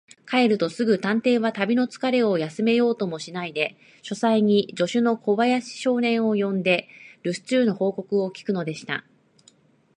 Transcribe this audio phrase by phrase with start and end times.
[0.27, 6.87] 帰るとすぐ、探偵は旅のつかれを休めようともしないで、書斎に助手の小林少年を呼んで、
[7.21, 9.05] るす中の報告を聞くのでした。